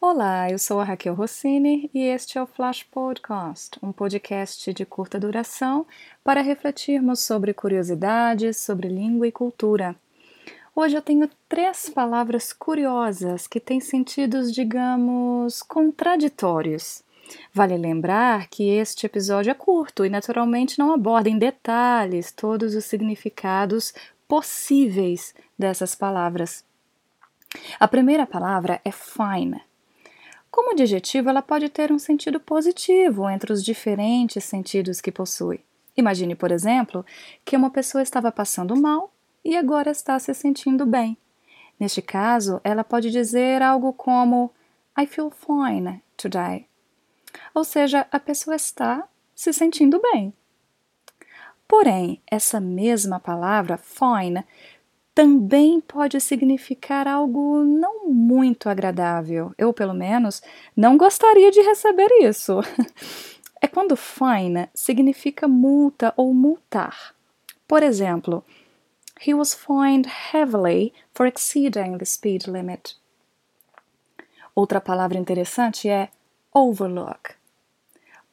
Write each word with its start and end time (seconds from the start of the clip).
Olá, 0.00 0.48
eu 0.48 0.60
sou 0.60 0.78
a 0.78 0.84
Raquel 0.84 1.12
Rossini 1.12 1.90
e 1.92 2.04
este 2.04 2.38
é 2.38 2.42
o 2.42 2.46
Flash 2.46 2.84
Podcast, 2.84 3.76
um 3.82 3.90
podcast 3.90 4.72
de 4.72 4.86
curta 4.86 5.18
duração 5.18 5.84
para 6.22 6.40
refletirmos 6.40 7.18
sobre 7.18 7.52
curiosidades 7.52 8.58
sobre 8.58 8.86
língua 8.86 9.26
e 9.26 9.32
cultura. 9.32 9.96
Hoje 10.72 10.96
eu 10.96 11.02
tenho 11.02 11.28
três 11.48 11.90
palavras 11.90 12.52
curiosas 12.52 13.48
que 13.48 13.58
têm 13.58 13.80
sentidos, 13.80 14.52
digamos, 14.52 15.62
contraditórios. 15.62 17.02
Vale 17.52 17.76
lembrar 17.76 18.46
que 18.46 18.70
este 18.70 19.04
episódio 19.04 19.50
é 19.50 19.54
curto 19.54 20.06
e 20.06 20.08
naturalmente 20.08 20.78
não 20.78 20.92
aborda 20.92 21.28
em 21.28 21.36
detalhes 21.36 22.30
todos 22.30 22.76
os 22.76 22.84
significados 22.84 23.92
possíveis 24.28 25.34
dessas 25.58 25.96
palavras. 25.96 26.64
A 27.80 27.88
primeira 27.88 28.24
palavra 28.24 28.80
é 28.84 28.92
fine 28.92 29.60
como 30.50 30.72
adjetivo, 30.72 31.28
ela 31.28 31.42
pode 31.42 31.68
ter 31.68 31.92
um 31.92 31.98
sentido 31.98 32.40
positivo 32.40 33.28
entre 33.28 33.52
os 33.52 33.64
diferentes 33.64 34.44
sentidos 34.44 35.00
que 35.00 35.12
possui. 35.12 35.60
Imagine, 35.96 36.34
por 36.34 36.50
exemplo, 36.52 37.04
que 37.44 37.56
uma 37.56 37.70
pessoa 37.70 38.02
estava 38.02 38.30
passando 38.30 38.76
mal 38.76 39.12
e 39.44 39.56
agora 39.56 39.90
está 39.90 40.18
se 40.18 40.32
sentindo 40.32 40.86
bem. 40.86 41.16
Neste 41.78 42.00
caso, 42.00 42.60
ela 42.64 42.84
pode 42.84 43.10
dizer 43.10 43.62
algo 43.62 43.92
como 43.92 44.50
I 44.98 45.06
feel 45.06 45.30
fine 45.30 46.02
today. 46.16 46.66
Ou 47.54 47.64
seja, 47.64 48.06
a 48.10 48.18
pessoa 48.18 48.56
está 48.56 49.06
se 49.34 49.52
sentindo 49.52 50.00
bem. 50.00 50.32
Porém, 51.66 52.22
essa 52.26 52.58
mesma 52.58 53.20
palavra 53.20 53.76
fine 53.76 54.44
também 55.14 55.80
pode 55.80 56.20
significar 56.20 57.06
algo 57.06 57.64
não 57.64 57.97
muito 58.48 58.68
agradável. 58.68 59.52
Eu, 59.58 59.72
pelo 59.72 59.92
menos, 59.92 60.42
não 60.74 60.96
gostaria 60.96 61.50
de 61.50 61.60
receber 61.60 62.08
isso. 62.22 62.60
É 63.60 63.66
quando 63.66 63.96
fine 63.96 64.68
significa 64.72 65.48
multa 65.48 66.14
ou 66.16 66.32
multar. 66.32 67.12
Por 67.66 67.82
exemplo, 67.82 68.44
he 69.26 69.34
was 69.34 69.52
fined 69.52 70.08
heavily 70.32 70.92
for 71.12 71.26
exceeding 71.26 71.98
the 71.98 72.04
speed 72.04 72.46
limit. 72.46 72.96
Outra 74.54 74.80
palavra 74.80 75.18
interessante 75.18 75.88
é 75.88 76.08
overlook 76.54 77.34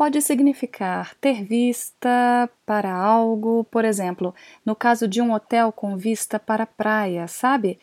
pode 0.00 0.22
significar 0.22 1.14
ter 1.16 1.44
vista 1.44 2.48
para 2.64 2.90
algo, 2.90 3.64
por 3.64 3.84
exemplo, 3.84 4.34
no 4.64 4.74
caso 4.74 5.06
de 5.06 5.20
um 5.20 5.30
hotel 5.30 5.70
com 5.70 5.94
vista 5.94 6.38
para 6.38 6.62
a 6.62 6.66
praia, 6.66 7.28
sabe? 7.28 7.78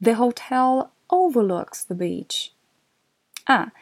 The 0.00 0.12
hotel 0.12 0.90
overlooks 1.10 1.84
the 1.84 1.94
beach. 1.94 2.54
Ah, 3.46 3.72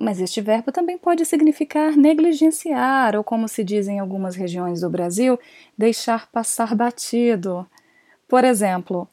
mas 0.00 0.20
este 0.20 0.40
verbo 0.40 0.72
também 0.72 0.98
pode 0.98 1.24
significar 1.24 1.96
negligenciar, 1.96 3.14
ou 3.14 3.22
como 3.22 3.48
se 3.48 3.62
diz 3.62 3.86
em 3.86 4.00
algumas 4.00 4.34
regiões 4.34 4.80
do 4.80 4.90
Brasil, 4.90 5.38
deixar 5.76 6.30
passar 6.30 6.74
batido. 6.74 7.68
Por 8.26 8.44
exemplo, 8.44 9.08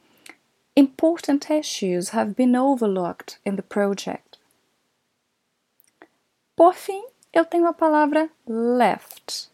important 0.76 1.50
issues 1.50 2.14
have 2.14 2.34
been 2.36 2.56
overlooked 2.56 3.40
in 3.46 3.56
the 3.56 3.62
project. 3.62 4.40
Por 6.56 6.74
fim, 6.74 7.06
eu 7.34 7.46
tenho 7.46 7.68
a 7.68 7.74
palavra 7.74 8.30
left. 8.48 9.50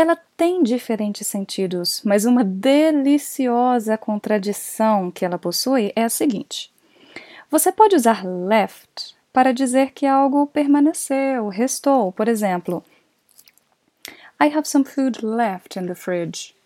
Ela 0.00 0.16
tem 0.34 0.62
diferentes 0.62 1.26
sentidos, 1.26 2.00
mas 2.06 2.24
uma 2.24 2.42
deliciosa 2.42 3.98
contradição 3.98 5.10
que 5.10 5.26
ela 5.26 5.38
possui 5.38 5.92
é 5.94 6.04
a 6.04 6.08
seguinte: 6.08 6.72
você 7.50 7.70
pode 7.70 7.94
usar 7.94 8.24
left 8.24 9.14
para 9.30 9.52
dizer 9.52 9.90
que 9.92 10.06
algo 10.06 10.46
permaneceu, 10.46 11.48
restou. 11.48 12.12
Por 12.12 12.28
exemplo, 12.28 12.82
I 14.42 14.46
have 14.46 14.66
some 14.66 14.86
food 14.86 15.22
left 15.22 15.78
in 15.78 15.84
the 15.84 15.94
fridge. 15.94 16.56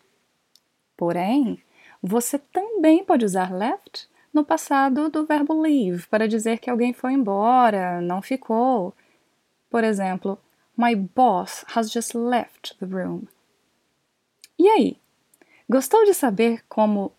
Porém, 0.96 1.60
você 2.00 2.38
também 2.38 3.04
pode 3.04 3.24
usar 3.24 3.52
left 3.52 4.08
no 4.32 4.44
passado 4.44 5.08
do 5.08 5.26
verbo 5.26 5.60
leave 5.60 6.06
para 6.06 6.28
dizer 6.28 6.60
que 6.60 6.70
alguém 6.70 6.92
foi 6.92 7.14
embora, 7.14 8.00
não 8.00 8.22
ficou. 8.22 8.94
Por 9.68 9.82
exemplo, 9.82 10.38
My 10.76 10.94
boss 10.94 11.64
has 11.74 11.92
just 11.92 12.14
left 12.14 12.76
the 12.78 12.86
room. 12.86 13.28
E 14.58 14.68
aí? 14.68 14.96
Gostou 15.68 16.04
de 16.04 16.12
saber 16.12 16.62
como 16.68 17.12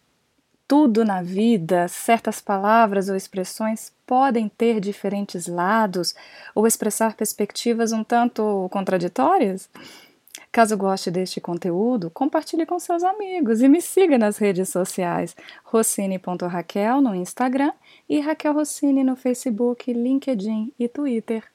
tudo 0.68 1.06
na 1.06 1.22
vida, 1.22 1.88
certas 1.88 2.42
palavras 2.42 3.08
ou 3.10 3.16
expressões 3.16 3.94
podem 4.06 4.50
ter 4.50 4.80
diferentes 4.80 5.48
lados 5.48 6.16
ou 6.54 6.68
expressar 6.68 7.16
perspectivas 7.16 7.92
um 7.92 8.04
tanto 8.04 8.68
contraditórias? 8.72 9.70
Caso 10.52 10.78
goste 10.78 11.12
deste 11.12 11.42
conteúdo, 11.42 12.10
compartilhe 12.10 12.66
com 12.66 12.80
seus 12.80 13.04
amigos 13.04 13.62
e 13.62 13.68
me 13.68 13.82
siga 13.82 14.18
nas 14.18 14.38
redes 14.38 14.70
sociais 14.70 15.36
rossini.raquel 15.64 17.02
no 17.02 17.16
Instagram 17.16 17.74
e 18.08 18.20
Raquel 18.20 18.54
Rossini 18.54 19.04
no 19.04 19.16
Facebook, 19.16 19.92
LinkedIn 19.92 20.74
e 20.80 20.88
Twitter. 20.88 21.55